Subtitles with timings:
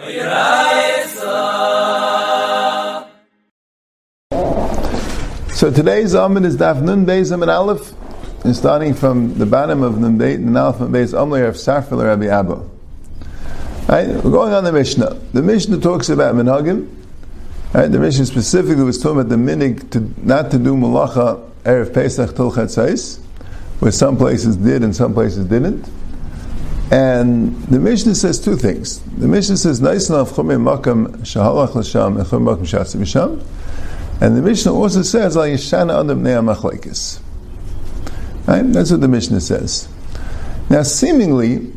[0.00, 0.06] So
[5.70, 7.92] today's Amid is Daf Nun Beis and Aleph,
[8.42, 12.28] and starting from the bottom of Nun Beit and Aleph Beis Amler of Sarfil Rabbi
[12.28, 12.66] Abba.
[13.90, 15.20] Right, we're going on the Mishnah.
[15.34, 16.88] The Mishnah talks about Minhagim.
[17.74, 21.92] Right, the Mishnah specifically was talking about the minig to not to do Malacha erev
[21.92, 23.20] Pesach till Chatzais,
[23.80, 25.90] where some places did and some places didn't.
[26.90, 29.00] And the Mishnah says two things.
[29.16, 33.40] The Mishnah says, "Naisna of chumei makam and chumei makam shatzim sham."
[34.20, 37.20] And the Mishnah also says, Al Yeshana Adam Nea Machlekes.
[38.46, 38.62] Right?
[38.62, 39.88] That's what the Mishnah says.
[40.68, 41.72] Now, seemingly,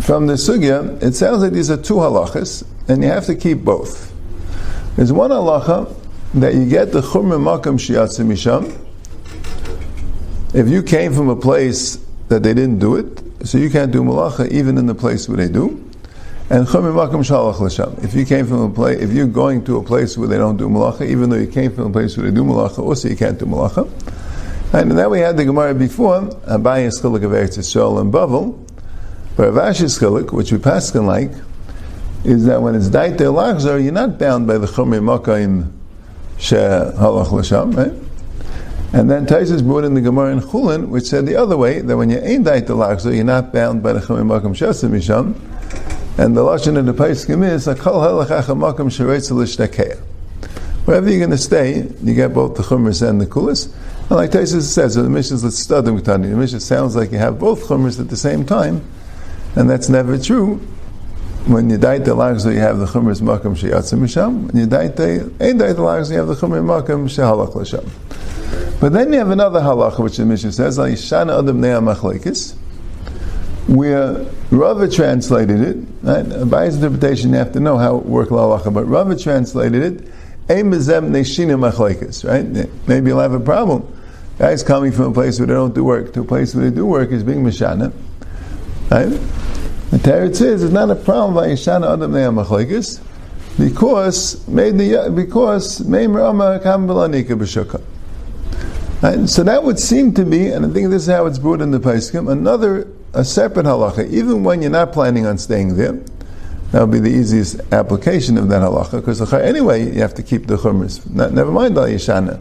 [0.00, 3.64] from the Sugya, it sounds like these are two halachas, and you have to keep
[3.64, 4.12] both.
[4.94, 5.92] There's one halacha
[6.34, 8.76] that you get the Chumr Makam Shiatzim Misham.
[10.54, 14.02] If you came from a place that they didn't do it, so you can't do
[14.02, 15.86] malacha even in the place where they do.
[16.50, 18.02] And chomer makam shalach l'sham.
[18.04, 20.56] If you came from a place, if you're going to a place where they don't
[20.56, 23.16] do malacha, even though you came from a place where they do malacha, also you
[23.16, 23.88] can't do malacha.
[24.72, 28.58] And then we had the Gemara before, Abaya's chilik of Eretz and Bavel,
[29.36, 31.32] but Ravash's chilik, which we pass can like,
[32.24, 35.72] is that when it's daite lachzor, you're not bound by the chomer makam
[36.36, 37.88] she halach l'sham, right?
[37.88, 38.09] Eh?
[38.92, 41.96] And then Taisus brought in the Gemara in Chulin, which said the other way, that
[41.96, 45.36] when you ain't the lachzor, you're not bound by the chomer makam shesim misham,
[46.18, 48.90] and the lashon of the Paiskim is a kol halachacha makam
[50.84, 53.72] Wherever you're going to stay, you get both the chumras and the kulas.
[54.08, 57.68] And like Taisus says, the Mishnah is studim The Mishnah sounds like you have both
[57.68, 58.84] chumras at the same time,
[59.54, 60.56] and that's never true.
[61.46, 64.48] When you die the lagzo, you have the chumras makam sheyatzim misham.
[64.48, 67.88] When you die the ein die the lagzo, you have the chumras makam shehalach l'sham.
[68.80, 72.54] But then you have another halacha, which the Mishnah says, "Al yishana adam nea machlekes."
[73.70, 76.50] where Rava translated it, right?
[76.50, 80.12] by his interpretation you have to know how it worked halacha, but Rava translated it,
[80.48, 80.64] right?
[82.88, 83.86] Maybe you'll have a problem.
[84.38, 86.74] Guys coming from a place where they don't do work to a place where they
[86.74, 87.92] do work is being mishana.
[88.90, 89.10] Right?
[89.90, 93.00] The Teretz says it's not a problem by Adam Machlekes
[93.58, 97.82] because made the because Meimer Amma Kam Belanika B'Shukah.
[99.00, 101.70] So that would seem to be, and I think this is how it's brought in
[101.70, 105.98] the Paiskim, another a separate halacha, even when you're not planning on staying there.
[106.72, 110.46] That would be the easiest application of that halacha, because anyway, you have to keep
[110.46, 111.04] the chumras.
[111.10, 112.40] Never mind al yeshana.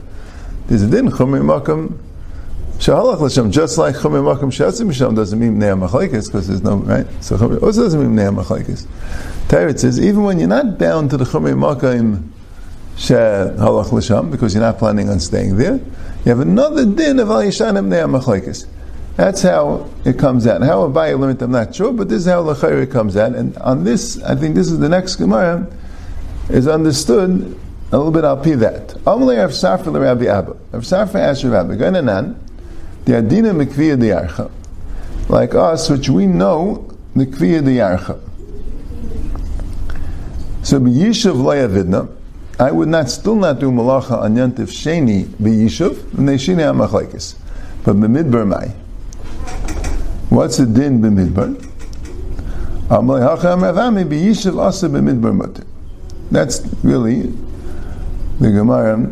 [0.67, 1.97] There's a din chumri makam
[2.77, 7.07] shahalach l'shem, just like chumri makam shatzim misham doesn't mean ne'am because there's no, right?
[7.23, 8.85] So chumri also doesn't mean ne'am machlekes.
[9.47, 12.29] Teretz says, even when you're not bound to the chumri makam
[12.97, 15.79] shahalach l'shem, because you're not planning on staying there,
[16.25, 18.67] you have another din of al yeshanim ne'am machlekes.
[19.19, 20.61] That's how it comes out.
[20.61, 23.35] How Abaye learned, I'm not sure, but this is how Lachayri comes out.
[23.35, 25.69] And on this, I think this is the next Gemara,
[26.49, 27.59] is understood
[27.91, 28.87] a little bit I'll pee that.
[29.03, 30.55] Amalei Rav Safra Rabbi Abba.
[30.71, 32.37] Rav Safra asked Rabbi Gainanan,
[33.03, 34.49] the Adina Mikviya Diyarcha.
[35.27, 38.21] Like us, which we know the Kviya Diyarcha.
[40.63, 42.09] So B'yishav Layavidna,
[42.59, 47.35] I would not still not do malacha on Yantif Sheni B'yishav, and they Shini HaMachlaikis.
[47.85, 48.67] But B'midbar Mai.
[50.29, 51.65] What's the din b'midbar?
[56.31, 57.21] That's really
[58.39, 59.11] the Gemara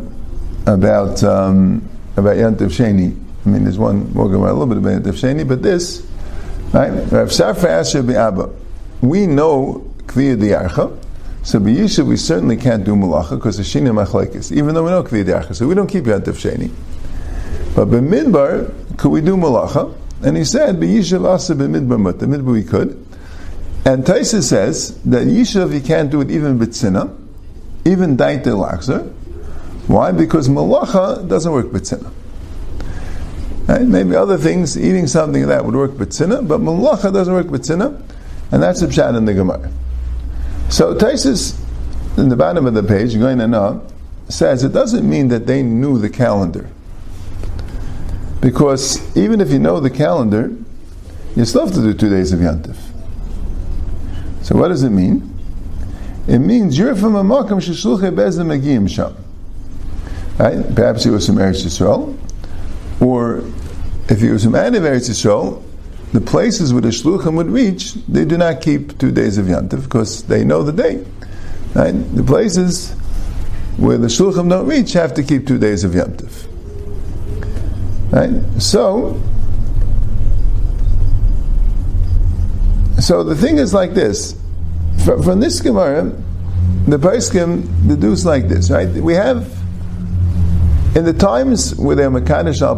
[0.66, 3.16] about um, about Yantiv Sheni.
[3.46, 6.06] I mean, there's one more Gemara, a little bit about Yantiv Sheni, but this,
[6.72, 6.90] right?
[6.90, 8.50] Rav Safra Asher Abba.
[9.00, 10.96] We know Kviya Diarcha,
[11.48, 15.02] so b'yishav we certainly can't do malacha because the shini machlekes, even though we know
[15.02, 16.70] Kviya Diarcha, so we don't keep Yantiv Sheni.
[17.74, 19.94] But b'midbar, could we do malacha?
[20.22, 23.02] And he said, "B'yishav asa b'midbar The midbar we could."
[23.86, 27.16] And Taisa says that yishav you can't do it even b'tzina,
[27.86, 29.10] even daite lakser.
[29.86, 30.12] Why?
[30.12, 32.12] Because malacha doesn't work b'tzina.
[33.66, 33.86] Right?
[33.86, 37.98] Maybe other things, eating something that would work b'tzina, but malacha doesn't work b'tzina,
[38.52, 39.70] and that's the pshat in the Gemara.
[40.68, 41.58] So Taisus,
[42.18, 43.86] in the bottom of the page, going to know,
[44.28, 46.68] says it doesn't mean that they knew the calendar.
[48.40, 50.54] Because even if you know the calendar,
[51.34, 52.76] you still have to do two days of Yantif.
[54.42, 55.34] So what does it mean?
[56.26, 59.16] It means you're from a makam sheshluche bezim magiyim sham.
[60.38, 60.74] Right?
[60.74, 62.16] Perhaps he was from Eretz Yisrael,
[63.00, 63.42] or
[64.08, 65.62] if he was from out of Eretz Yisrael,
[66.12, 69.84] the places where the shluchim would reach, they do not keep two days of Yantif
[69.84, 71.04] because they know the day.
[71.74, 71.92] Right?
[71.92, 72.92] The places
[73.76, 76.46] where the shluchim don't reach have to keep two days of Yantif.
[78.10, 78.60] Right?
[78.60, 79.20] So,
[83.00, 84.34] so the thing is like this.
[85.08, 86.04] from, from this Gemara,
[86.86, 88.88] the Paiskim deduce like this, right?
[88.88, 89.50] We have,
[90.94, 92.76] in the times where they're Makadish al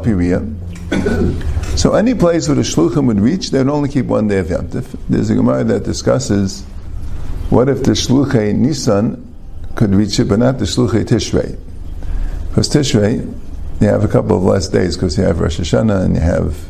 [1.80, 4.50] so any place where the Shluchim would reach, they would only keep one day of
[4.50, 4.94] Yom Tif.
[5.08, 6.60] There's a Gemara that discusses
[7.48, 9.34] what if the Shluchei Nisan
[9.76, 11.58] could reach it, but not the Shluchei Tishrei.
[12.50, 13.34] Because Tishrei,
[13.80, 16.68] you have a couple of less days because you have Rosh Hashanah and you have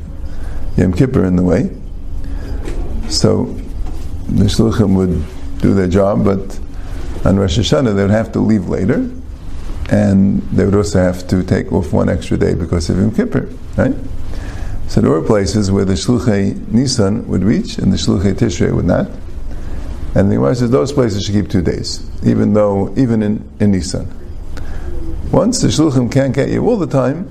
[0.76, 1.76] Yom Kippur in the way.
[3.08, 3.46] So
[4.28, 5.24] the Shluchim would
[5.60, 6.56] do their job, but
[7.26, 9.10] on Rosh Hashanah they would have to leave later,
[9.90, 13.48] and they would also have to take off one extra day because of Yom Kippur,
[13.76, 13.96] right?
[14.90, 18.87] So there were places where the Shluchei Nisan would reach and the Shluchei Tishrei would
[18.87, 19.06] not.
[20.16, 23.70] And the Gemara says those places should keep two days, even though, even in, in
[23.70, 24.12] Nisan.
[25.31, 27.31] Once the Shluchim can't get you all the time,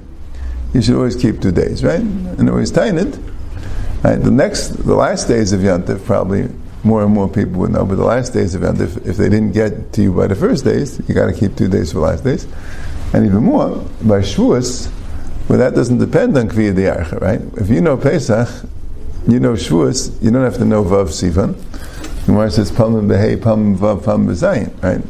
[0.74, 2.00] you should always keep two days, right?
[2.00, 3.20] And always time it.
[4.06, 4.16] Right?
[4.16, 6.48] The next, the last days of Yantif, probably
[6.86, 9.52] more and more people would know, but the last days of Yantif, if they didn't
[9.52, 12.06] get to you by the first days, you got to keep two days for the
[12.06, 12.48] last days.
[13.14, 14.90] And even more, by Shavuos,
[15.50, 17.42] well, that doesn't depend on Kviya Diarcha, right?
[17.58, 18.48] If you know Pesach,
[19.28, 21.56] you know Shavuos, you don't have to know Vav Sivan.
[22.28, 25.02] Gemara says Pam Behei Pam Vav Pam Bezayin, right?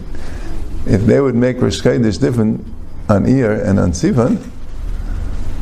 [0.88, 2.66] If they would make Rosh Chodesh different
[3.10, 4.42] on Iyar and on Sivan,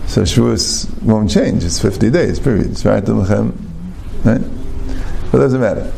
[0.06, 1.64] so Shavuos won't change.
[1.64, 2.68] It's 50 days, period.
[2.68, 3.04] It's right?
[3.04, 3.18] But
[4.36, 5.92] it doesn't matter.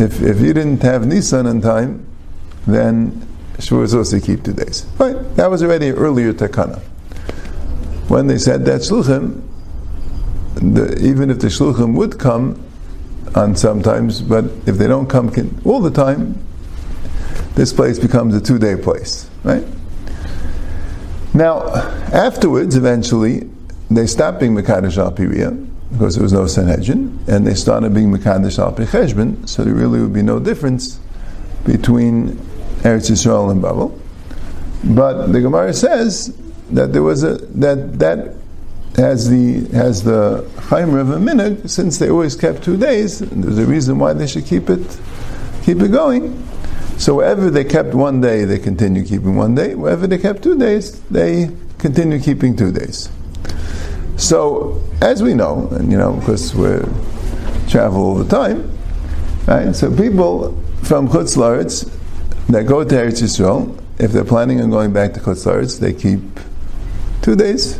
[0.00, 2.04] If, if you didn't have Nisan in time,
[2.66, 3.24] then
[3.58, 4.84] Shavuos also keep two days.
[4.98, 5.14] Right?
[5.36, 6.82] That was already earlier takana
[8.10, 9.40] when they said that shluchim,
[10.56, 12.60] the, even if the shluchim would come
[13.36, 15.30] on sometimes, but if they don't come
[15.64, 16.36] all the time,
[17.54, 19.64] this place becomes a two-day place, right?
[21.34, 21.68] Now,
[22.12, 23.48] afterwards, eventually,
[23.90, 25.12] they stopped being Mekadosh al
[25.92, 30.00] because there was no Sanhedrin, and they started being Mekadosh al Cheshbon, so there really
[30.00, 30.98] would be no difference
[31.64, 32.30] between
[32.82, 33.96] Eretz Yisrael and Bavel.
[34.96, 36.36] But the Gemara says
[36.72, 38.34] that there was a that that
[38.96, 43.20] has the has the chaimer of a minute since they always kept two days.
[43.20, 45.00] There's a reason why they should keep it
[45.62, 46.46] keep it going.
[46.98, 49.74] So wherever they kept one day, they continue keeping one day.
[49.74, 53.08] Wherever they kept two days, they continue keeping two days.
[54.16, 56.68] So as we know, and you know, because we
[57.70, 58.70] travel all the time,
[59.46, 59.74] right?
[59.74, 61.36] So people from Chutz
[62.48, 66.20] that go to Eretz Yisrael, if they're planning on going back to Chutz they keep
[67.22, 67.78] two days.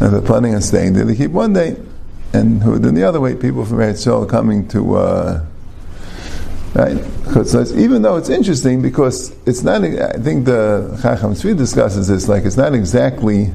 [0.00, 1.76] And they're planning on staying there, they keep one day.
[2.32, 5.44] And who then the other way, people from Eretz coming to, uh,
[6.74, 6.98] right?
[7.46, 12.28] So even though it's interesting because it's not, I think the Chacham Tzvi discusses this,
[12.28, 13.52] like it's not exactly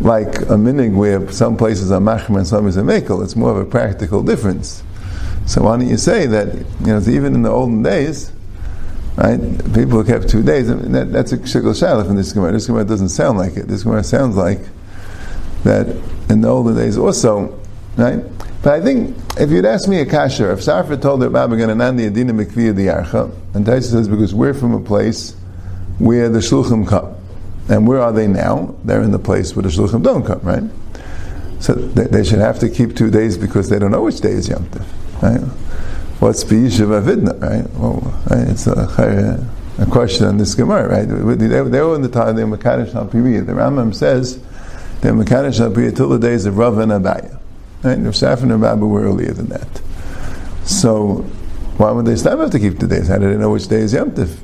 [0.00, 3.22] like a minig where some places are machmer and some is a mekel.
[3.22, 4.82] It's more of a practical difference.
[5.46, 8.32] So why don't you say that, you know, even in the olden days,
[9.16, 9.40] Right?
[9.74, 10.70] People who kept two days.
[10.70, 12.52] I mean, that, that's a shikl shalif in this Gemara.
[12.52, 13.66] This Gemara doesn't sound like it.
[13.66, 14.60] This Gemara sounds like
[15.64, 15.88] that
[16.28, 17.58] in the older days also,
[17.96, 18.22] right?
[18.62, 22.08] But I think if you'd ask me a kasher, if Sarfa told the Rabbi Gananandi
[22.08, 25.34] Adina Mikviya Diyarcha, and Taisa says because we're from a place
[25.98, 27.14] where the Shluchim come.
[27.68, 28.76] And where are they now?
[28.84, 30.62] They're in the place where the Shluchim don't come, right?
[31.60, 34.32] So they, they should have to keep two days because they don't know which day
[34.32, 35.40] is Yom Tov, right?
[36.20, 37.70] What's B'yishav Avidna, right?
[37.74, 38.48] Well, right?
[38.48, 39.46] It's a,
[39.78, 41.04] a, question on this Gemara, right?
[41.38, 43.44] They, they were in the time, they were Mekadosh Piriya.
[43.46, 44.42] The Rambam says
[45.00, 47.38] they were Mekadosh Piriya till the days of Rav and Abaya.
[47.82, 47.98] Right?
[47.98, 49.82] Rav Safra and Rabba were earlier than that.
[50.64, 51.24] So,
[51.76, 53.08] why would they stop have to keep the days?
[53.08, 54.42] How do they know which day is Yom Tiv?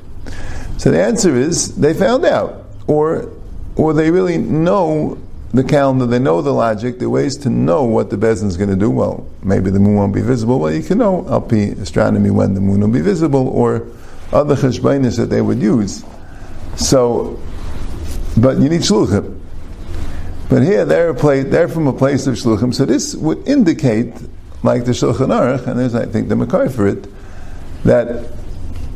[0.77, 2.65] So the answer is, they found out.
[2.87, 3.29] Or,
[3.75, 5.17] or they really know
[5.53, 8.57] the calendar, they know the logic, there are ways to know what the Bezin is
[8.57, 8.89] going to do.
[8.89, 10.59] Well, maybe the moon won't be visible.
[10.59, 13.87] Well, you can know LP astronomy when the moon will be visible, or
[14.31, 16.03] other cheshbainis that they would use.
[16.75, 17.39] So,
[18.35, 19.39] but you need shluchim.
[20.49, 24.13] But here they're, place, they're from a place of shluchim, so this would indicate,
[24.63, 27.07] like the Shulchan Aruch, and there's I think the Makar for it,
[27.83, 28.33] that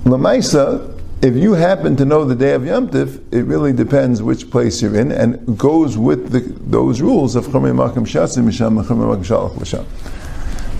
[0.05, 4.51] Lamaisa if you happen to know the day of Yom Tiv, it really depends which
[4.51, 9.17] place you're in, and goes with the, those rules of Chomei Makim Shasim Misham Chomei
[9.17, 9.85] Makim Shalach L'Sham.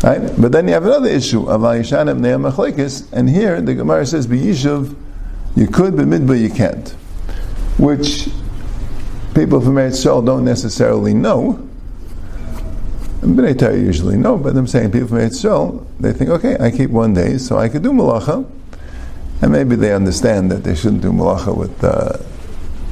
[0.03, 0.39] Right?
[0.39, 4.27] But then you have another issue of Ayishanim Ne'am Machlekes, and here the Gemara says,
[4.27, 4.95] B'yishuv,
[5.55, 6.87] you could, but midba you can't.
[7.79, 8.29] Which
[9.33, 11.67] people from Eretz Yisrael don't necessarily know.
[13.21, 16.69] B'nai Torah usually know, but I'm saying people from Eretz Yisrael, they think, okay, I
[16.69, 18.47] keep one day, so I could do malacha,
[19.41, 22.17] and maybe they understand that they shouldn't do malacha with uh,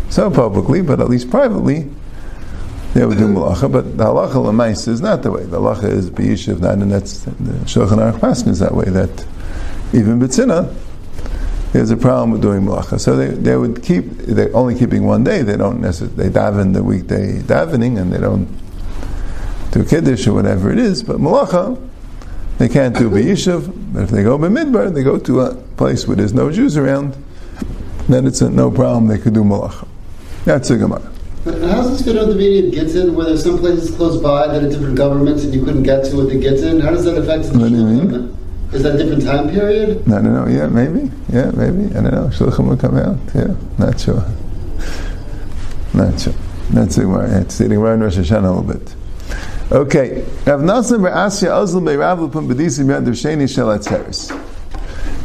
[0.09, 1.89] so publicly, but at least privately,
[2.93, 3.71] they would do malacha.
[3.71, 5.43] But the halacha lemais is not the way.
[5.43, 7.31] The halacha is biyishiv, not and that's the
[7.65, 8.85] Shulchan Aruch is that way.
[8.85, 9.25] That
[9.93, 10.73] even B'tzina,
[11.73, 12.99] there's a problem with doing malacha.
[12.99, 16.73] So they, they would keep, they're only keeping one day, they don't necessarily, they daven
[16.73, 18.47] the weekday davening and they don't
[19.71, 21.77] do Kiddush or whatever it is, but malacha,
[22.57, 26.15] they can't do B'yishuv, but if they go B'midbar, they go to a place where
[26.15, 27.15] there's no Jews around,
[28.07, 29.87] then it's a, no problem, they could do malacha.
[30.45, 31.11] That's a Gemara.
[31.45, 34.63] How does this fit on the of Gittin, where there's some places close by that
[34.63, 36.79] are different governments and you couldn't get to with the Gittin?
[36.79, 38.37] How does that affect the What do you mean?
[38.73, 40.01] Is that a different time period?
[40.07, 40.47] I don't know.
[40.47, 41.11] Yeah, maybe.
[41.31, 41.85] Yeah, maybe.
[41.95, 42.29] I don't know.
[42.29, 43.17] Shulchan will come out.
[43.35, 44.25] Yeah, not sure.
[45.93, 46.33] Not sure.
[46.71, 47.05] That's it.
[47.05, 48.94] Where it's sitting right in Rosh Hashanah a little bit.
[49.71, 50.23] Okay.
[50.45, 53.05] Rav Nassim Asya Ozl Be'Rav L'Pum B'Disim Yad.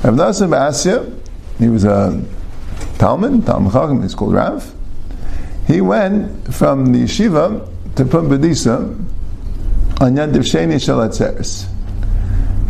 [0.02, 1.14] Rav Nassim Asya,
[1.58, 2.24] he was a
[2.98, 4.74] Talmud, Talmud Chacham, he's called Rav.
[5.66, 8.76] He went from the yeshiva to Pumbedisa
[10.00, 11.00] on Yad Sheni Shel.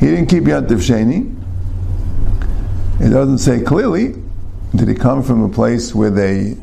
[0.00, 1.37] He didn't keep Yantiv Sheni.
[3.00, 4.17] It doesn't say clearly.
[4.75, 6.57] Did he come from a place where they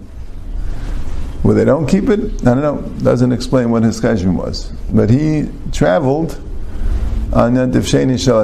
[1.47, 2.19] where they don't keep it?
[2.41, 2.81] I don't know.
[3.01, 4.69] Doesn't explain what his cheshbon was.
[4.91, 6.33] But he traveled
[7.31, 8.43] on Yantiv Sheni Shel.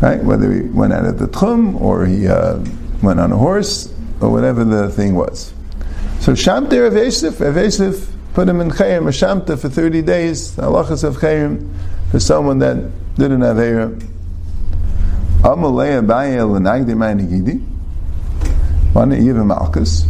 [0.00, 0.24] Right?
[0.24, 2.58] Whether he went out at the Tchum or he uh,
[3.02, 3.92] went on a horse
[4.22, 5.52] or whatever the thing was.
[6.20, 11.16] So Shamte Rav Yosef put him in Chayim, a Shamta for 30 days, halachas of
[11.16, 11.70] Chayim,
[12.10, 12.76] for someone that
[13.16, 13.90] didn't have Eira.
[15.42, 16.40] Amalei Abaye
[18.94, 20.06] didn't you give him Malchus?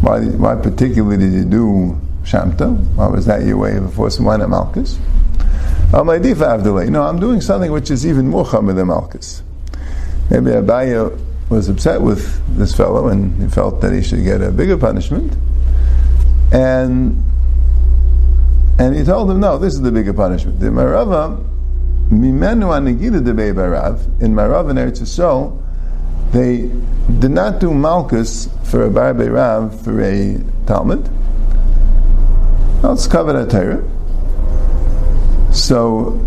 [0.00, 2.76] Why, why particularly did you do Shamta?
[2.94, 4.24] Why was that your way of enforcing?
[4.24, 4.98] Why not Malchus?
[5.92, 6.88] Uh, Avdalei.
[6.90, 9.42] No, I'm doing something which is even more chamer than Malchus.
[10.30, 14.52] Maybe Abaye was upset with this fellow and he felt that he should get a
[14.52, 15.34] bigger punishment.
[16.52, 17.24] And
[18.78, 20.60] and he told him, no, this is the bigger punishment.
[20.60, 21.44] The Marava,
[24.36, 25.60] Barav, in Eretz Yisrael,
[26.32, 26.70] they
[27.18, 31.08] did not do Malchus for a Bar Rav for a Talmud.
[32.82, 33.82] Well, it's covered at Torah.
[35.52, 36.20] So,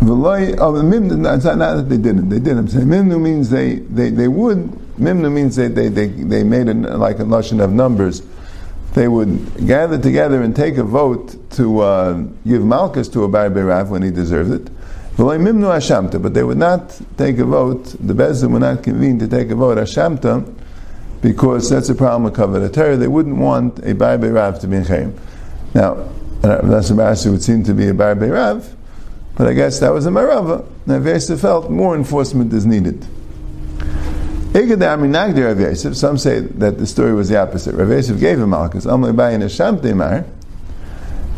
[0.00, 2.68] V'loi, oh, Mimnu, it's not, that they didn't, they didn't.
[2.68, 4.58] So Mimnu means they, they, they would,
[4.98, 8.22] Mimnu means they, they, they, they made it like a notion of numbers
[8.96, 12.14] they would gather together and take a vote to uh,
[12.46, 14.72] give Malchus to a Bar Rav when he deserved it.
[15.16, 15.38] But
[16.34, 19.78] they would not take a vote, the Bezdin would not convene to take a vote
[19.78, 20.44] Hashamta,
[21.22, 22.96] because that's a problem with Kavod Torah.
[22.96, 25.14] They wouldn't want a Bar Rav to be in Chaim.
[25.74, 26.06] Now,
[26.42, 26.94] that's a
[27.30, 28.76] would seem to be a Bar Rav,
[29.36, 30.64] but I guess that was a Marava.
[30.84, 33.06] Now, Vesa felt more enforcement is needed.
[34.52, 37.74] Some say that the story was the opposite.
[37.74, 38.86] Rav Yosef gave him Malchus.
[38.86, 38.92] Why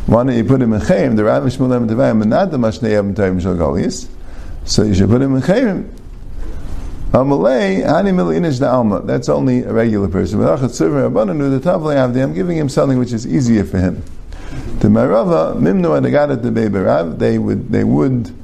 [0.08, 1.16] don't you put him in Chaim?
[1.16, 4.08] The Rav Shmuel Devayim, but not the Mashnei Yavim Toim Shal.
[4.64, 5.94] So you should put him in Chaim.
[7.12, 9.00] Amalei, Hani Milinish da Alma.
[9.00, 10.42] That's only a regular person.
[10.42, 14.02] I'm giving him something which is easier for him.
[14.80, 18.34] The Marava, Mimnu and Agadat the Beberav, they would, they would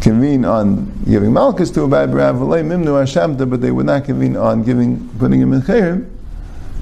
[0.00, 4.36] convene on giving Malchus to a Bar Rav, Mimnu Hashamta, but they would not convene
[4.36, 6.10] on giving, putting him in Chayrim.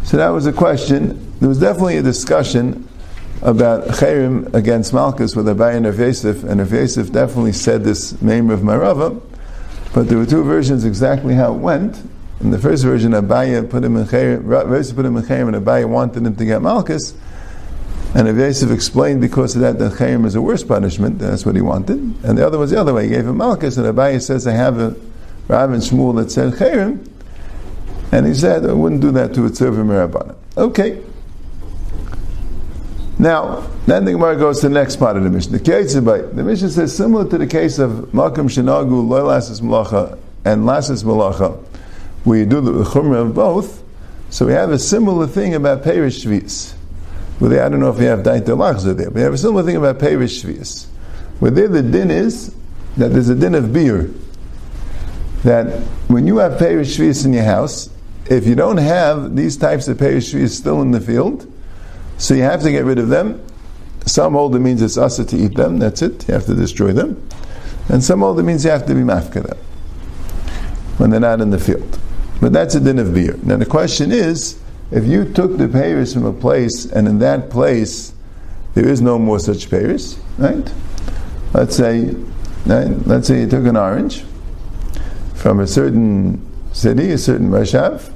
[0.04, 1.32] So that was a question.
[1.38, 2.88] There was definitely a discussion
[3.44, 8.60] about Chayrim against Malchus with Abai and Rav and Rav definitely said this name of
[8.60, 9.20] Marava,
[9.92, 12.02] but there were two versions exactly how it went.
[12.40, 15.86] In the first version, Abai put him in Yosef put him in Chayrim, and Abai
[15.86, 17.14] wanted him to get Malchus.
[18.14, 21.18] And Rav explained because of that that Chayim is a worse punishment.
[21.18, 21.98] That's what he wanted.
[22.24, 23.04] And the other was the other way.
[23.04, 24.96] He gave him Malchus, and Abaye says, I have a
[25.48, 27.06] and Shmuel that said Chayim.
[28.10, 30.34] And he said, I wouldn't do that to a Tzurva Mirabana.
[30.56, 31.02] Okay.
[33.24, 35.56] Now, then the Gemara goes to the next part of the Mishnah.
[35.56, 36.36] The Ketzibay.
[36.36, 41.04] The Mishnah says, similar to the case of Makam Shinagu, Loy Lasses Malacha, and Lasses
[41.04, 41.56] Malacha,
[42.24, 43.82] where you do the Chumrah of both,
[44.28, 46.74] so we have a similar thing about Perish Shvis.
[47.40, 49.76] I don't know if you have Daita Lachza there, but you have a similar thing
[49.76, 50.84] about Perish Shvius.
[51.38, 52.54] Where there the din is
[52.98, 54.10] that there's a din of beer.
[55.44, 57.88] That when you have Perish Shvius in your house,
[58.26, 61.50] if you don't have these types of Perish Shvius still in the field,
[62.18, 63.44] so you have to get rid of them.
[64.06, 66.92] Some hold it means it's asa to eat them, that's it, you have to destroy
[66.92, 67.26] them.
[67.88, 69.58] And some hold it means you have to be mafka them
[70.98, 71.98] when they're not in the field.
[72.40, 73.38] But that's a din of beer.
[73.42, 77.50] Now the question is, if you took the Paris from a place and in that
[77.50, 78.12] place
[78.74, 80.72] there is no more such Paris, right?
[81.52, 82.06] Let's say,
[82.66, 82.90] right?
[83.06, 84.24] let's say you took an orange
[85.34, 88.10] from a certain city, a certain Rashav,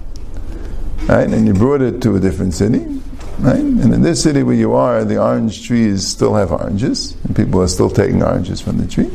[1.09, 1.28] right?
[1.28, 2.98] And you brought it to a different city,
[3.40, 3.61] right?
[3.61, 7.61] And in this city where you are, the orange trees still have oranges, and people
[7.61, 9.11] are still taking oranges from the tree.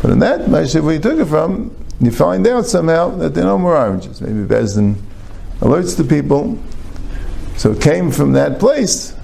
[0.00, 3.44] But in that Mashiv where you took it from, you find out somehow that there
[3.44, 4.20] are no more oranges.
[4.20, 4.96] Maybe Bezdin
[5.60, 6.58] alerts the people.
[7.56, 9.16] So it came from that place.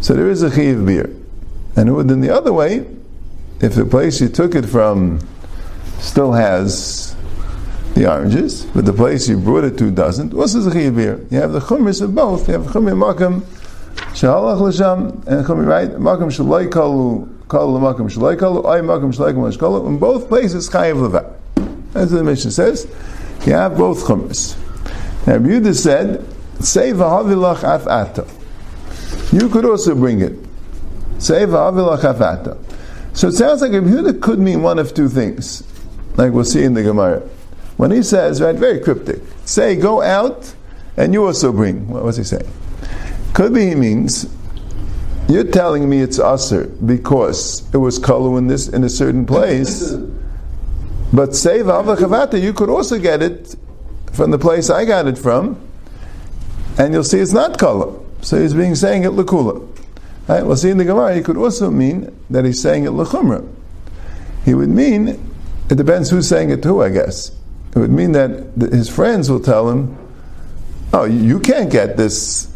[0.00, 1.14] So there is a chiv beer.
[1.76, 2.86] And it would in the other way,
[3.60, 5.20] if the place you took it from
[5.98, 7.11] still has
[7.94, 11.24] the oranges, but the place you brought it to doesn't, what's the chiv beer?
[11.30, 12.48] You have the chumris of both.
[12.48, 13.42] You have chumri makam
[14.14, 19.34] shahalach l'sham and chumri right makam shalai kalu kalu makam shalai kalu ay makam shalai
[19.34, 19.86] kalu kalu.
[19.86, 21.12] In both places chayiv.
[21.92, 22.86] That's what the mission says.
[23.44, 24.56] You have both chumras.
[25.26, 26.24] Now Yehuda said,
[26.60, 28.26] "Say v'havilach af ata."
[29.32, 30.38] You could also bring it.
[31.18, 32.56] Say v'havilach af ata.
[33.12, 35.62] So it sounds like Yehuda could mean one of two things,
[36.16, 37.22] like we'll see in the Gemara.
[37.82, 40.54] When he says, right, very cryptic, say, go out
[40.96, 41.88] and you also bring.
[41.88, 42.48] What was he saying?
[43.34, 44.32] Could be he means,
[45.28, 49.94] you're telling me it's usher because it was kalu in this in a certain place.
[51.12, 53.56] But say v'avachavata, you could also get it
[54.12, 55.60] from the place I got it from,
[56.78, 57.98] and you'll see it's not kala.
[58.20, 59.58] So he's being saying it lakula.
[60.28, 60.46] Right?
[60.46, 63.44] Well, see in the Gemara, he could also mean that he's saying it lachumra.
[64.44, 65.08] He would mean,
[65.68, 67.32] it depends who's saying it to who, I guess.
[67.74, 69.96] It would mean that his friends will tell him,
[70.92, 72.52] oh, you, can't get this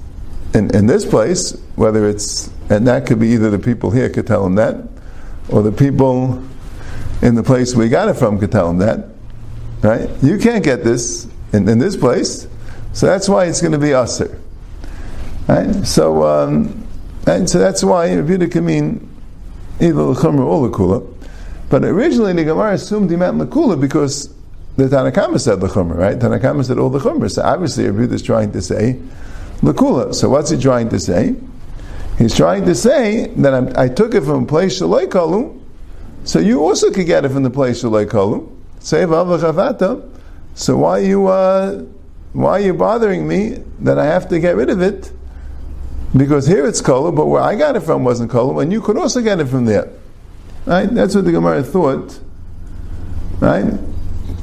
[0.52, 4.26] in, in this place, whether it's, and that could be either the people here could
[4.26, 4.76] tell him that,
[5.49, 6.42] or the people
[7.23, 9.06] in the place we got it from could tell him that.
[9.82, 10.11] Right?
[10.23, 12.46] You can't get this in, in this place,
[12.92, 14.38] so that's why it's going to be usher.
[15.49, 15.73] Right?
[15.87, 16.87] So, um,
[17.26, 19.08] and so that's why Rabbi can mean
[19.80, 21.14] either l'chumra or l'kula.
[21.68, 24.32] But originally the Gemara assumed he meant l'kula because
[24.76, 26.18] the Tanakama said l'chumra, right?
[26.18, 27.30] Tanakama said all the chumra.
[27.30, 29.00] So obviously Rabbi is trying to say
[29.62, 30.14] l'kula.
[30.14, 31.35] So what's he trying to say?
[32.18, 35.61] He's trying to say that I'm, i took it from a place shaloi kalu,
[36.25, 38.50] so you also could get it from the place shaloi kalu.
[38.80, 40.12] Say v'avachavata.
[40.54, 41.85] So why you uh,
[42.33, 45.11] why are you bothering me that I have to get rid of it?
[46.16, 48.96] Because here it's kola, but where I got it from wasn't kola, and you could
[48.96, 49.90] also get it from there.
[50.64, 50.87] Right?
[50.87, 52.18] That's what the Gemara thought.
[53.40, 53.79] Right?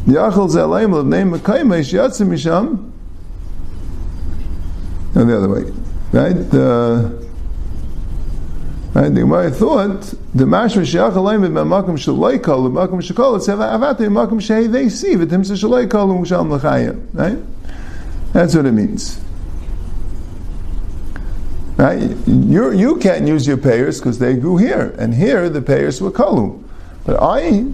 [0.05, 2.91] Yachal zelaim of name mekaymesh yatzim misham.
[5.15, 5.71] No, the other way.
[6.11, 6.53] Right?
[6.53, 7.09] Uh,
[8.93, 9.09] right?
[9.09, 10.01] The Gemara thought
[10.33, 15.41] the mashma leim b'makom shaloi kola, b'makom shekol, it's avate b'makom shei they see v'tim
[15.41, 17.01] shaloi kola u'sham l'chayim.
[17.13, 17.37] Right?
[18.33, 19.21] That's what it means.
[21.77, 22.15] Right?
[22.27, 26.11] You, you can't use your payers because they grew here, and here the payers were
[26.11, 26.61] kalu.
[27.05, 27.71] But I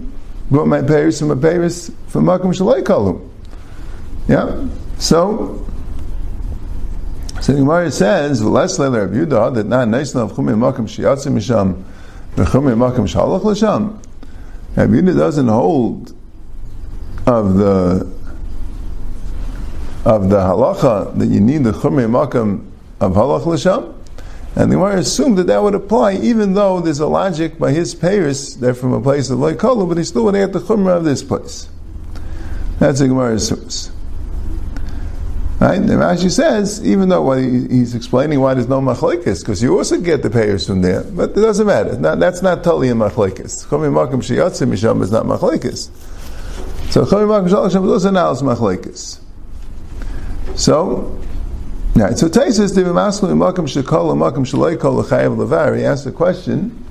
[0.50, 3.26] brought my payers from a payers from makom shalai kalu.
[4.28, 4.68] Yeah.
[4.98, 5.66] So,
[7.40, 11.34] so the Gemara says, "V'les leila Rabbi Yehuda that not nice enough chumim makom shiyatzim
[11.34, 11.82] misham
[12.36, 14.00] v'chumim makom shalach l'sham."
[14.76, 16.14] Rabbi doesn't hold
[17.26, 18.12] of the
[20.04, 22.66] of the halacha that you need the chumim makom
[23.00, 23.94] of halach l'sham,
[24.56, 27.94] and the Gemara assumed that that would apply, even though there's a logic by his
[27.94, 31.04] payers, they're from a place of loikolu, but he still would get the chumrah of
[31.04, 31.68] this place.
[32.80, 33.92] That's the Gemara assumes.
[35.60, 35.78] Right?
[35.78, 40.22] And Rashi says, even though he's explaining why there's no machlekes, because you also get
[40.22, 41.98] the payers from there, but it doesn't matter.
[41.98, 43.66] Not, that's not totally in machlekes.
[43.66, 45.90] Chumim makom shiyatzim misham is not machlekes.
[46.90, 49.20] So chumim makom shalachim is also now machlekes.
[50.56, 51.20] So,
[52.00, 55.76] So Taisus the Maslu Makam Shekol Makam Shaloi Kol Chayav Levar.
[55.76, 56.82] He asked the question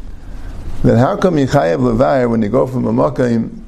[0.84, 3.60] that how come you Chayav Levar when you go from a Makam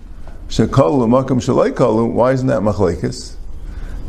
[0.49, 2.10] Shekol Makam Shaloi Kol?
[2.10, 3.34] Why isn't that Machlekes?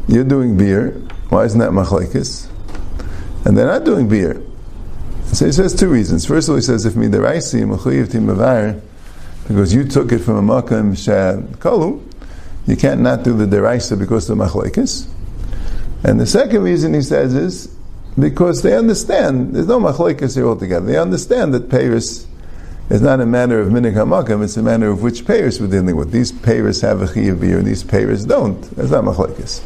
[0.09, 0.91] You're doing beer.
[1.31, 2.51] Why isn't that Machlekes?
[3.47, 4.43] And they're not doing beer.
[5.29, 6.27] So he says two reasons.
[6.27, 8.79] First of all, he says if midaraisi mechuyev timavar,
[9.49, 12.07] because you took it from a makam shekolu,
[12.67, 15.09] you can't not do the deraisa because of the machlekes.
[16.05, 17.75] And the second reason he says is
[18.19, 20.85] because they understand there's no machlekes here altogether.
[20.85, 22.27] They understand that Paris
[22.91, 25.97] is not a matter of minik hamakam; it's a matter of which payers we're dealing
[25.97, 26.11] with.
[26.11, 28.61] These payers have a chiyuv beer, these payers don't.
[28.77, 29.63] That's not machlekes.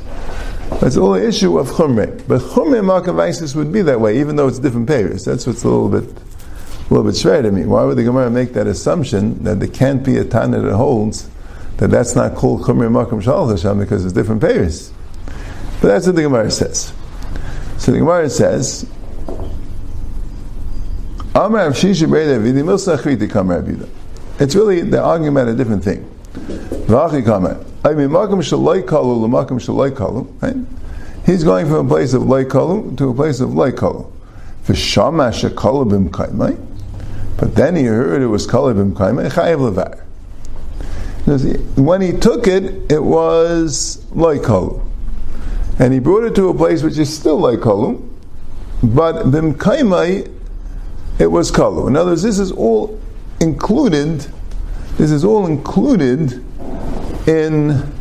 [0.81, 2.27] That's the issue of chumre.
[2.29, 5.25] But chumre makam vices would be that way, even though it's different payers.
[5.25, 7.65] That's what's a little bit, a little bit shred to me.
[7.65, 11.31] Why would the Gemara make that assumption that there can't be a Tana that holds
[11.79, 14.93] that that's not called chumre makam shal Hashem because it's different payers?
[15.81, 16.93] But that's what the Gemara says.
[17.79, 18.87] So the Gemara says,
[24.39, 26.09] It's really, they're arguing about a different thing.
[26.89, 27.13] Right?
[31.27, 34.11] He's going from a place of Lai Kalu to a place of Lai Kalu.
[34.67, 35.33] V'shama.
[37.37, 39.31] But then he heard it was Kalu Bim Kaimai.
[41.77, 44.81] When he took it, it was like kalu.
[45.79, 48.03] And he brought it to a place which is still like kalu,
[48.83, 50.33] but bimkaimai,
[51.19, 51.89] it was kalu.
[51.89, 52.99] In other words, this is all
[53.41, 54.27] included,
[54.97, 56.33] this is all included
[57.29, 57.93] in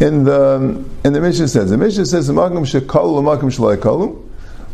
[0.00, 1.70] in the in the Mishnah says.
[1.70, 4.26] The Mishnah says the makam shekalu l'makam shalai kalu.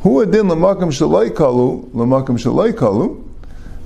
[0.03, 3.25] Who adin l'makam shalai kalu l'makam shalai kalu.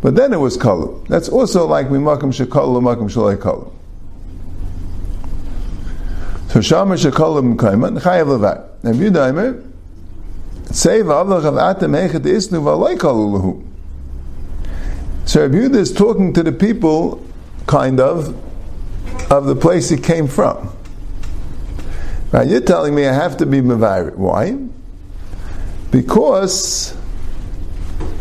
[0.03, 1.07] But then it was kalu.
[1.09, 3.73] That's also like mimakam shekalu l'makam shalai kalu.
[6.51, 8.67] So shama shekalu m'kaiman chayav levat.
[8.83, 9.65] And Yudaimer
[10.73, 13.67] say v'avlach av atem hechet isnu v'alai kalu lahu.
[15.27, 17.25] So Rabbi Yehuda is talking to the people,
[17.69, 18.35] kind of,
[19.31, 20.77] of the place he came from.
[22.33, 22.49] Right?
[22.49, 24.17] You're telling me I have to be Mavairit.
[24.17, 24.59] Why?
[25.93, 26.97] Because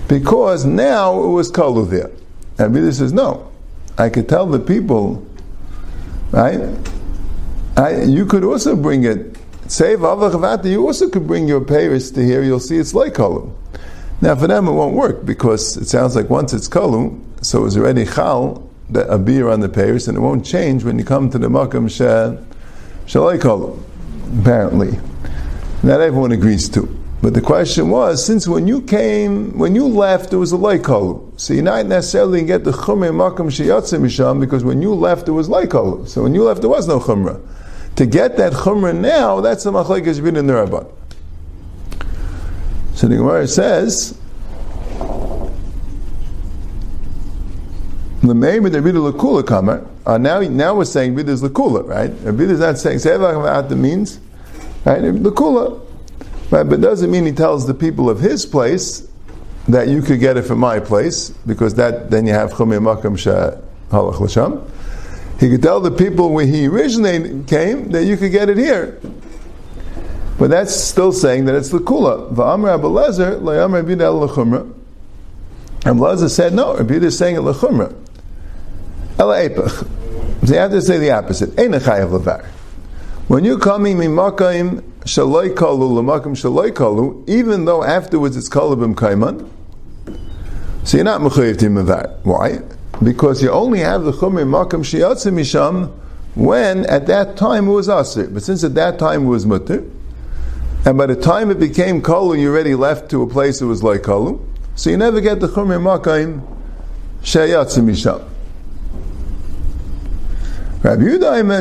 [0.08, 2.12] because now it was Kalu there.
[2.60, 3.52] And Rabbi says, no.
[3.98, 5.26] I could tell the people,
[6.32, 6.60] right?
[7.80, 9.38] I, you could also bring it.
[9.68, 13.54] Save Avachavata, you also could bring your Paris to here, you'll see it's like Kalu.
[14.22, 17.78] Now for them it won't work because it sounds like once it's Kalu, so it's
[17.78, 21.30] already Chal, that a beer on the Paris, and it won't change when you come
[21.30, 21.86] to the Makam
[23.06, 23.80] Shalai Kalu
[24.42, 25.00] apparently.
[25.82, 26.86] Not everyone agrees to.
[27.22, 31.40] But the question was, since when you came, when you left, there was a leikalu.
[31.40, 35.34] So you're not necessarily get the chumrah makam sheyatze misham because when you left, there
[35.34, 36.08] was leikalu.
[36.08, 37.42] So when you left, there was no chumrah.
[38.00, 40.90] To get that chumrah now, that's the machlekes bin in the rabban.
[42.94, 44.18] So the Gemara says,
[48.22, 49.86] the name of the Rebbe Lakula.
[50.06, 52.10] Uh, now, now we're saying Rebbe is Lakula, right?
[52.24, 54.22] Rebbe is not saying Sevach means
[54.86, 55.86] right Lakula,
[56.52, 56.64] right?
[56.64, 59.10] But doesn't mean he tells the people of his place
[59.68, 63.18] that you could get it from my place because that then you have Chumei Makam
[63.90, 64.66] Halach Lasham.
[65.40, 69.00] He could tell the people where he originally came that you could get it here.
[70.38, 72.34] But that's still saying that it's Lakula.
[72.34, 74.74] Va'amr Abelezer, Layamr Abidel Lachumra.
[75.86, 77.96] And Blazer said, no, Rabbi is saying it lechumra.
[79.18, 79.88] Ela epach.
[80.46, 81.58] So you have to say the opposite.
[81.58, 82.46] Ein chayav levar.
[83.28, 89.50] When you're coming mimakaim shaloi kalu lemakam shaloi kalu, even though afterwards it's kalabim kaiman,
[90.84, 92.20] so you're not mechayiv to.
[92.24, 92.60] Why?
[93.02, 95.92] Because you only have the chumri makam shiyatzim misham
[96.36, 98.28] when at that time it was asir.
[98.28, 99.84] But since at that time it was mutter,
[100.86, 103.84] and by the time it became kalu, you already left to a place that was
[103.84, 106.42] like kalu, so you never get the chumri makam
[107.24, 108.26] shiyatzim misham.
[110.82, 111.52] Rabbi Yehuda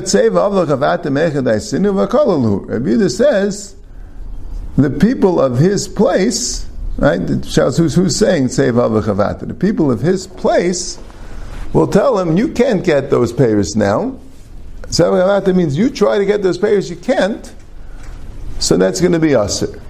[3.11, 3.77] says
[4.77, 6.67] the people of his place,
[6.99, 7.19] right?
[7.19, 11.01] Who's, who's saying save The people of his place
[11.73, 14.19] will tell him, you can't get those payers now.
[14.91, 17.53] Sev means you try to get those payers, you can't.
[18.59, 19.81] So that's going to be usher.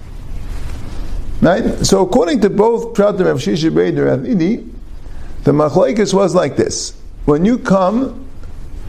[1.41, 1.63] Right?
[1.85, 4.69] So according to both Pratim of Shisha Ravidi,
[5.43, 6.99] the machlekes was like this.
[7.25, 8.29] When you come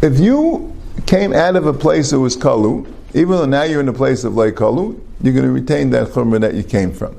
[0.02, 0.74] if you
[1.06, 4.24] came out of a place that was kalu, even though now you're in a place
[4.24, 7.18] of like kalu, you're going to retain that chumrah that you came from.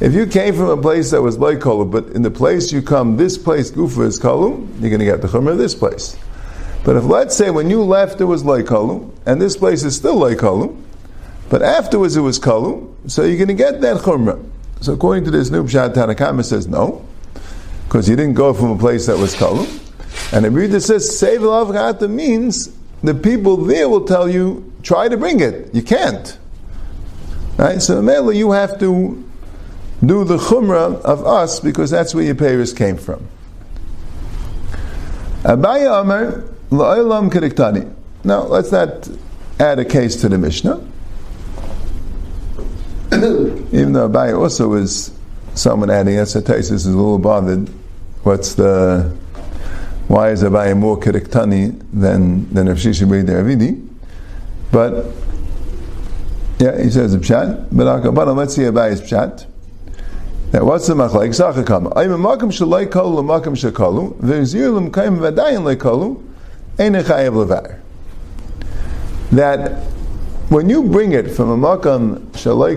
[0.00, 2.82] If you came from a place that was like kalu, but in the place you
[2.82, 6.16] come, this place gufa is kalu, you're going to get the chumrah of this place.
[6.84, 9.94] But if let's say when you left it was like kalu, and this place is
[9.94, 10.76] still like kalu,
[11.48, 14.44] but afterwards it was kalu, so you're going to get that chumrah.
[14.80, 17.06] So according to this new pshat, Tanakama says no,
[17.84, 19.64] because you didn't go from a place that was kalu.
[20.32, 25.16] And the reader says, save Lavgata means the people there will tell you, try to
[25.16, 25.72] bring it.
[25.74, 26.36] You can't.
[27.56, 27.80] Right?
[27.80, 29.24] So mainly you have to
[30.04, 33.26] do the chumrah of us because that's where your payers came from.
[35.42, 37.92] Abaya Amar, La'olam Kiriktani.
[38.24, 39.08] Now, let's not
[39.60, 40.74] add a case to the Mishnah.
[43.12, 45.12] Even though Abaya also is
[45.54, 47.68] someone adding Esatasis is a little bothered.
[48.22, 49.14] What's the
[50.08, 53.88] why is Abaye more kiriktani than than Rav Shisha Avidi?
[54.72, 55.06] But
[56.58, 57.68] yeah, he says a pshat.
[57.70, 59.46] But let's see Abaye's pshat.
[60.54, 61.30] Now, what's the machlek?
[61.30, 61.92] Zachakama.
[61.96, 64.14] I'm a makam shalai kalu makam shakalu.
[64.18, 66.22] Ve'zir lim kaim v'adayin lekalu.
[66.78, 67.80] Ein echayev levar.
[69.32, 69.82] That
[70.50, 72.76] when you bring it from a makam shalai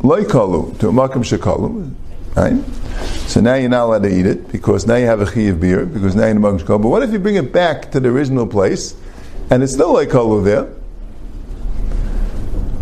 [0.00, 1.90] kalu to a makam shakalu,
[2.36, 2.62] right?
[3.26, 5.60] So now you're not allowed to eat it because now you have a chi of
[5.60, 8.10] beer because now you're in a But what if you bring it back to the
[8.10, 8.94] original place
[9.48, 10.68] and it's still like kolu there?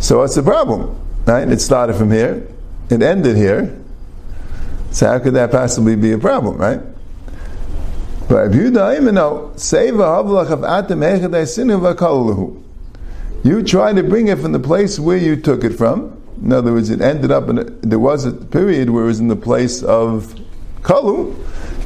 [0.01, 1.01] So what's the problem?
[1.25, 1.49] Right?
[1.49, 2.49] It started from here,
[2.91, 3.79] it ended here.
[4.91, 6.81] So how could that possibly be a problem, right?
[8.29, 8.53] But of
[10.61, 12.63] atem hechadai sinu v'akalahu.
[13.45, 16.21] You try to bring it from the place where you took it from.
[16.43, 19.21] In other words, it ended up in a, there was a period where it was
[19.21, 20.35] in the place of
[20.83, 21.35] kalu,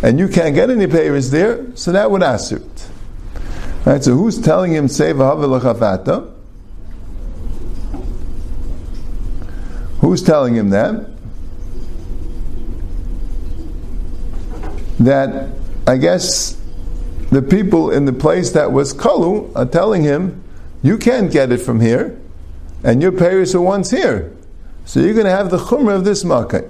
[0.02, 2.88] and you can't get any payers there, so that would it.
[3.84, 5.36] Right, so who's telling him seva
[10.00, 11.06] Who's telling him that?
[14.98, 15.48] That
[15.86, 16.60] I guess
[17.30, 20.42] the people in the place that was Kalu are telling him,
[20.82, 22.18] you can't get it from here,
[22.82, 24.34] and your parents are once here.
[24.84, 26.64] So you're going to have the chumrah of this makkah.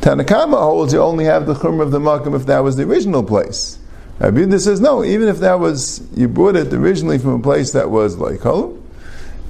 [0.00, 3.22] Tanakama holds you only have the chumrah of the makkah if that was the original
[3.22, 3.78] place.
[4.18, 7.90] Rabbi says no, even if that was you brought it originally from a place that
[7.90, 8.79] was like Kalu,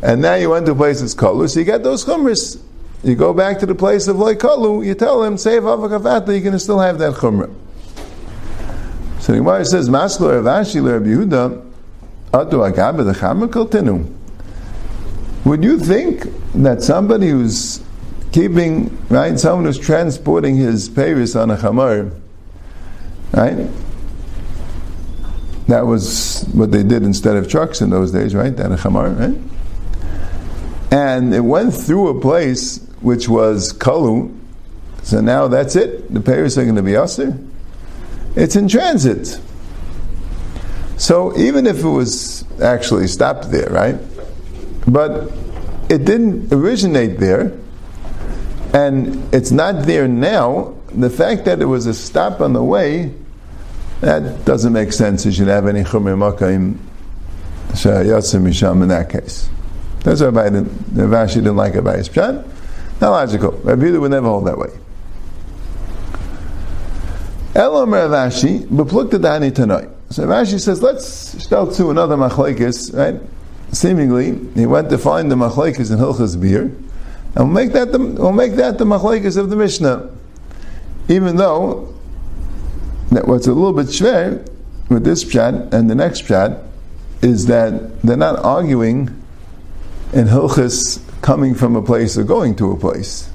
[0.02, 2.60] and now you went to a place kalu, so you get those chumras.
[3.02, 6.52] You go back to the place of like kalu, you tell them, save avakavata, going
[6.52, 7.54] to still have that chumrah.
[9.20, 11.70] So the Gemara says, Maslo Rav Ashi Rabbi Yehuda,
[12.32, 14.14] Atu Agabe the
[15.44, 17.82] Would you think that somebody who's
[18.32, 22.18] keeping, right, someone who's transporting his Paris on a Chamar,
[23.32, 23.68] right,
[25.70, 28.56] that was what they did instead of trucks in those days, right?
[28.56, 29.59] That a chamar, right?
[30.90, 34.36] And it went through a place which was kalu.
[35.02, 36.12] So now that's it.
[36.12, 37.38] The payers are going to be usher.
[38.36, 39.40] It's in transit.
[40.96, 43.96] So even if it was actually stopped there, right?
[44.86, 45.32] But
[45.88, 47.52] it didn't originate there,
[48.74, 50.76] and it's not there now.
[50.92, 53.14] The fact that it was a stop on the way,
[54.00, 55.24] that doesn't make sense.
[55.24, 56.76] You should have any chumir makayim
[57.72, 59.48] misham in that case.
[60.02, 60.62] That's why the
[61.02, 62.46] Rashi didn't like Abayi's pshat.
[63.00, 63.52] Not logical.
[63.52, 64.70] Rabbi Yehuda would never hold that way.
[67.54, 69.90] Elom Ravashi, beplukta dani tanoi.
[70.10, 73.20] So Rashi says, let's start to another machlekes, right?
[73.72, 77.98] Seemingly, he went to find the machlekes in Hilchas Beer, and we'll make that the,
[77.98, 78.84] we'll make that the
[79.40, 80.10] of the Mishnah.
[81.08, 81.94] Even though,
[83.10, 84.46] that what's a little bit shver
[84.88, 86.64] with this pshat and the next pshat
[87.22, 89.19] is that they're not arguing
[90.12, 93.30] in Hilchis coming from a place or going to a place.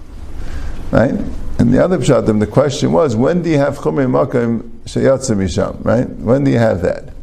[0.91, 1.13] Right?
[1.57, 5.83] And the other pshatim, the question was, when do you have chumrei makim sheyatza misham?
[5.83, 6.09] Right?
[6.09, 7.13] When do you have that?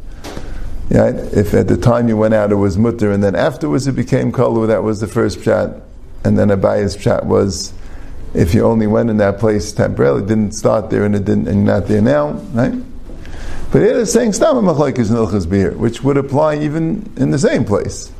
[0.89, 1.15] Right?
[1.15, 4.31] If at the time you went out it was mutter, and then afterwards it became
[4.31, 5.81] kalu, that was the first pshat,
[6.23, 7.73] and then Abaya's pshat was,
[8.33, 11.65] if you only went in that place temporarily, didn't start there and it didn't, and
[11.65, 12.73] you're not there now, right?
[13.71, 18.12] But here it's saying stam machlekes nilchas which would apply even in the same place.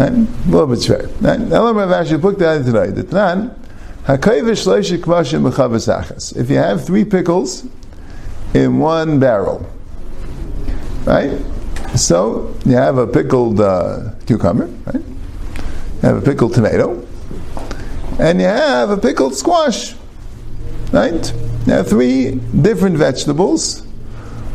[0.00, 0.12] Right?
[0.12, 1.10] A little bit shver.
[1.20, 1.52] Right?
[1.52, 2.86] Elam Rav Ashi looked at it today.
[2.86, 3.04] The
[5.02, 7.66] Kmashim B'chavas If you have three pickles
[8.54, 9.70] in one barrel,
[11.04, 11.38] right?
[11.96, 14.94] So you have a pickled uh, cucumber, right?
[14.94, 17.06] You have a pickled tomato,
[18.18, 19.94] and you have a pickled squash,
[20.92, 21.32] right?
[21.66, 23.86] You have three different vegetables,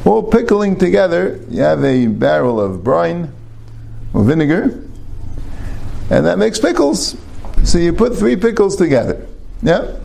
[0.05, 1.39] all pickling together.
[1.49, 3.31] You have a barrel of brine
[4.15, 4.84] or vinegar,
[6.09, 7.17] and that makes pickles.
[7.63, 9.27] So you put three pickles together.
[9.61, 9.97] Yeah?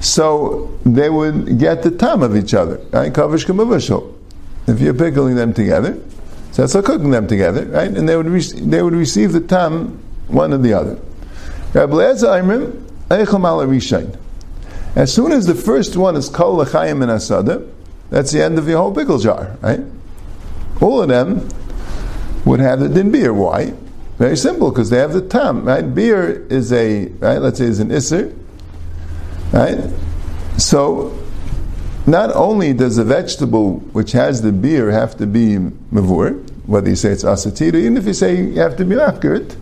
[0.00, 2.76] So they would get the tam of each other.
[2.92, 3.12] Right?
[3.12, 4.14] Kavish
[4.66, 5.98] If you're pickling them together,
[6.54, 7.90] so that's like cooking them together, right?
[7.90, 11.00] And they would re- they would receive the tam one or the other.
[14.94, 17.68] As soon as the first one is kol l'chayim and asada,
[18.10, 19.80] that's the end of your whole pickle jar, right?
[20.80, 21.48] All of them
[22.44, 23.34] would have the din beer.
[23.34, 23.74] Why?
[24.24, 25.82] Very simple, because they have the tam, right?
[25.82, 28.34] Beer is a, right, let's say is an isser,
[29.52, 29.78] right?
[30.58, 31.12] So,
[32.06, 35.58] not only does the vegetable which has the beer have to be
[35.92, 39.58] mavur, whether you say it's asatira, even if you say you have to be mafkirt,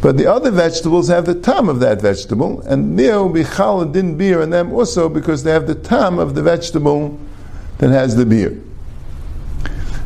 [0.00, 3.84] but the other vegetables have the tam of that vegetable, and there will be chal
[3.84, 7.20] din beer in them also because they have the tam of the vegetable
[7.76, 8.58] that has the beer.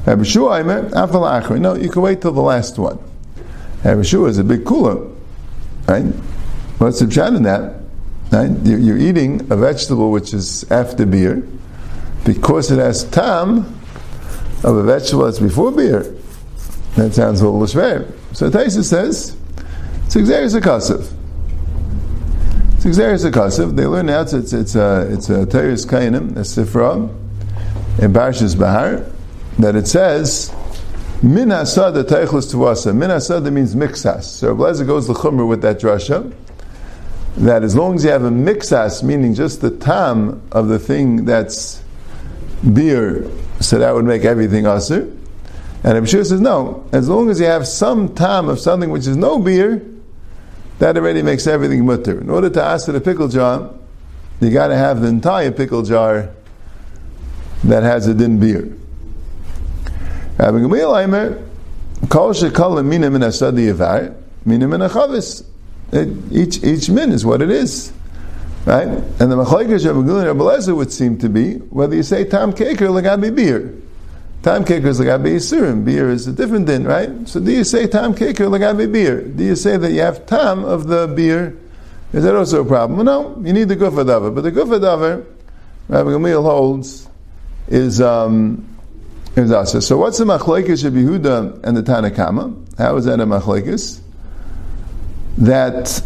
[0.05, 2.99] No, you can wait till the last one.
[3.93, 4.97] Yeshua is a big cooler,
[5.87, 6.05] right?
[6.79, 7.81] What's the chat in that?
[8.33, 8.51] Right?
[8.65, 11.47] You're eating a vegetable which is after beer
[12.25, 13.59] because it has tam
[14.65, 16.03] of a vegetable that's before beer.
[16.97, 18.11] That sounds a little schwer.
[18.33, 19.37] So Taisa says
[20.07, 21.13] it's exeris akasiv.
[22.77, 23.77] It's exeris akasiv.
[23.77, 27.09] They learn out it's it's a it's uh, a uh, teres kainim a sifra
[27.99, 29.05] in Parshas Bahar
[29.59, 30.55] that it says
[31.25, 32.95] Min hasada teichlis tuwasa.
[32.95, 34.25] Min hasada means mixas.
[34.25, 36.31] So Blazer goes the chumrah with that drasha.
[37.39, 41.25] That as long as you have a mixas, meaning just the tam of the thing
[41.25, 41.83] that's
[42.75, 43.27] beer,
[43.59, 45.11] so that would make everything usher.
[45.83, 49.17] And Rabbi says, no, as long as you have some tam of something which is
[49.17, 49.83] no beer,
[50.79, 52.21] that already makes everything mutter.
[52.21, 53.71] In order to ask for the pickle jar,
[54.41, 56.29] you got to have the entire pickle jar
[57.65, 58.77] that has a din beer.
[60.37, 61.43] Rabbi Gamliel Aimer,
[62.09, 65.45] kol shekol minim in asadi yavar, minim in achavis.
[66.33, 67.93] Each each min is what it is,
[68.67, 68.89] right?
[68.89, 72.53] And the machlekes Rabbi Gamliel and Rabbi would seem to be whether you say tam
[72.53, 73.75] keker lagabi beer.
[74.43, 75.85] Tam keker is lagabi yisurim.
[75.85, 77.29] Beer is a different din, right?
[77.29, 79.23] So do you say tam keker lagabi beer?
[79.23, 81.57] Do you say that you have tam of the beer?
[82.13, 83.07] Is that also a problem?
[83.07, 84.35] no, you need the gufa davar.
[84.35, 85.25] But the gufa davar,
[85.89, 87.09] Rabbi Gamliel holds,
[87.69, 88.74] is um,
[89.37, 89.83] asa.
[89.83, 92.79] So what's the machlekes of Yehuda and the Tanakama?
[92.79, 94.01] How is that a machlekes?
[95.39, 96.03] That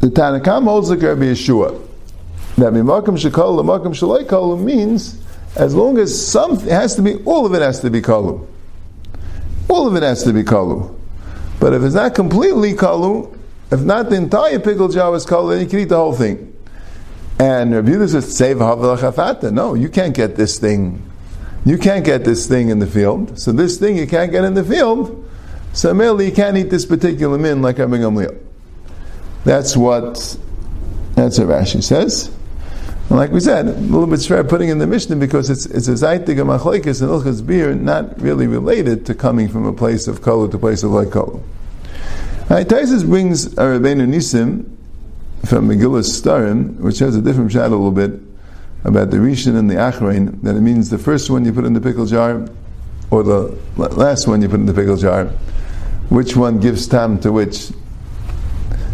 [0.00, 1.88] the Tanakama holds like Rabbi Yehoshua.
[2.56, 5.18] That mimakam shekol lemakam shalei kolum means
[5.56, 8.46] as long as some it has to be all of it has to be kalu.
[9.68, 10.94] All of it has to be kalu.
[11.58, 13.36] But if it's not completely kalu,
[13.70, 16.49] if not the entire pickle jar is kalu, then you can eat the whole thing.
[17.40, 21.00] And Rabbi Yehuda says, "Save chafata." No, you can't get this thing.
[21.64, 23.38] You can't get this thing in the field.
[23.38, 25.24] So this thing you can't get in the field.
[25.72, 28.36] So merely you can't eat this particular min like Rabbi Gamliel.
[29.44, 30.36] That's what
[31.14, 32.30] that's what Rashi says.
[33.08, 35.88] And like we said, a little bit shver putting in the Mishnah because it's it's
[35.88, 40.08] a zaytig of machlekes and ilchas beer, not really related to coming from a place
[40.08, 41.42] of kolu to a place of like kolu.
[42.50, 44.76] Right, Taisus brings a Rabbeinu Nisim
[45.44, 48.12] from Megillah Starim, which has a different shot a little bit
[48.84, 51.72] about the Rishon and the Achrein, that it means the first one you put in
[51.72, 52.46] the pickle jar,
[53.10, 55.26] or the last one you put in the pickle jar,
[56.08, 57.70] which one gives tam to which.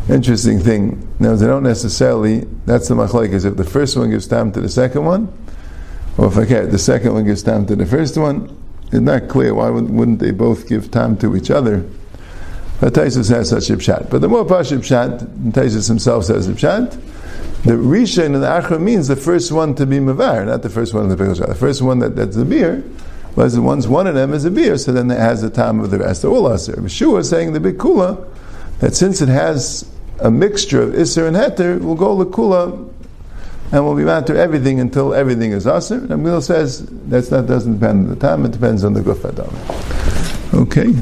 [0.08, 1.08] Interesting thing.
[1.18, 4.60] Now, they don't necessarily, that's the machlaik, is if the first one gives tam to
[4.60, 5.32] the second one,
[6.16, 9.52] or if okay, the second one gives tam to the first one, it's not clear.
[9.52, 11.84] Why wouldn't they both give tam to each other?
[12.80, 14.10] But Taisus has such a pshat.
[14.10, 16.92] But the more pashut pshat, Taisus himself says the pshat,
[17.64, 20.94] the Rishon and the Achra means the first one to be Mavar, not the first
[20.94, 22.84] one in the pickle The first one that, that's the beer,
[23.34, 25.80] was the ones one of them is a beer, so then it has the time
[25.80, 26.22] of the rest.
[26.22, 26.74] They're all Aser.
[26.74, 28.24] Yehoshua is saying the big kula,
[28.80, 32.92] that since it has a mixture of Isser and Heter, we'll go the Kula
[33.72, 35.96] and we'll be matter everything until everything is Aser.
[35.96, 39.52] And Amil says that's not doesn't depend on the time, it depends on the Gufadam.
[40.54, 40.94] Okay.